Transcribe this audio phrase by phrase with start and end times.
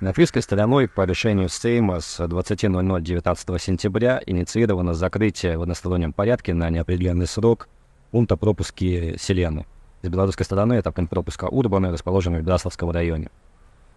[0.00, 6.70] Латвийской стороной по решению Сейма с 20.00 19 сентября инициировано закрытие в одностороннем порядке на
[6.70, 7.68] неопределенный срок
[8.10, 9.66] пункта пропуски Селены.
[10.00, 13.28] С белорусской стороны это пункт пропуска Урбаны, расположенный в Браславском районе.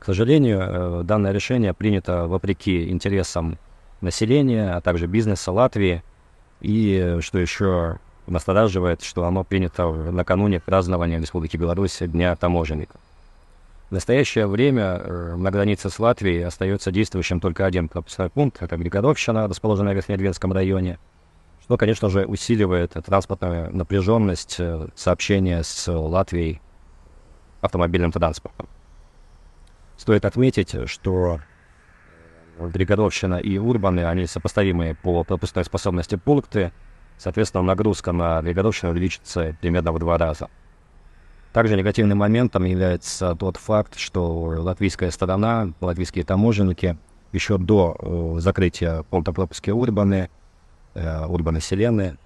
[0.00, 3.56] К сожалению, э, данное решение принято вопреки интересам
[4.00, 6.02] населения, а также бизнеса Латвии.
[6.60, 12.98] И, что еще настораживает, что оно принято накануне празднования Республики Беларусь Дня таможенника.
[13.94, 18.76] В настоящее время э, на границе с Латвией остается действующим только один пропускной пункт, это
[18.76, 20.98] Григоровщина, расположенная в Верхнедвинском районе,
[21.62, 26.60] что, конечно же, усиливает транспортную напряженность э, сообщения с Латвией
[27.60, 28.68] автомобильным транспортом.
[29.96, 31.38] Стоит отметить, что
[32.58, 36.72] Григоровщина и Урбаны, они сопоставимые по пропускной способности пункты,
[37.16, 40.48] соответственно, нагрузка на Григоровщину увеличится примерно в два раза.
[41.54, 44.26] Также негативным моментом является тот факт, что
[44.58, 46.98] латвийская сторона, латвийские таможенники
[47.30, 50.30] еще до э, закрытия пункта пропуска Урбаны,
[50.94, 52.16] э, Урбаны Селены,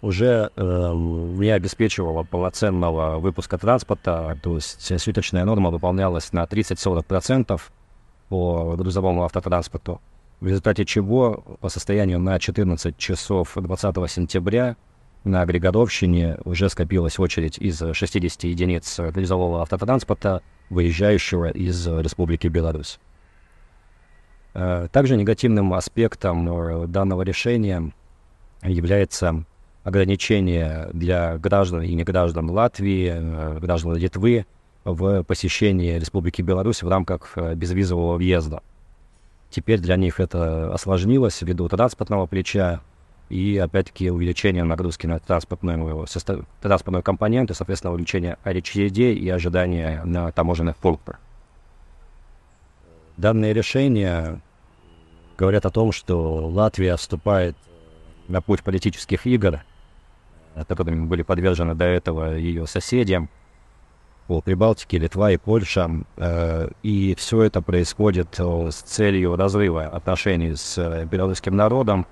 [0.00, 7.60] уже э, не обеспечивала полноценного выпуска транспорта, то есть суточная норма выполнялась на 30-40%
[8.30, 10.00] по грузовому автотранспорту,
[10.40, 14.76] в результате чего по состоянию на 14 часов 20 сентября
[15.24, 22.98] на Григоровщине уже скопилась очередь из 60 единиц грузового автотранспорта, выезжающего из Республики Беларусь.
[24.54, 27.92] Э, также негативным аспектом э, данного решения
[28.62, 29.44] является
[29.84, 34.46] ограничения для граждан и неграждан Латвии, э, граждан Литвы
[34.84, 38.62] в посещении Республики Беларусь в рамках безвизового въезда.
[39.50, 42.80] Теперь для них это осложнилось ввиду транспортного плеча
[43.30, 46.06] и, опять-таки, увеличение нагрузки на транспортную,
[46.60, 51.20] транспортную компоненту, соответственно, увеличение очередей и ожидания на таможенных пунктах.
[53.16, 54.40] Данные решения
[55.38, 57.56] говорят о том, что Латвия вступает
[58.28, 59.60] на путь политических игр,
[60.66, 63.30] которыми были подвержены до этого ее соседям
[64.26, 65.90] по Прибалтике, Литва и Польша.
[66.16, 72.06] Э, и все это происходит э, с целью разрыва отношений с э, белорусским народом,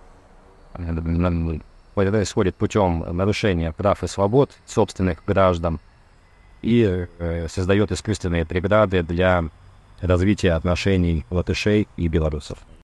[1.95, 5.81] происходит путем нарушения прав и свобод собственных граждан
[6.63, 7.07] и
[7.49, 9.45] создает искусственные преграды для
[10.01, 12.59] развития отношений латышей и белорусов.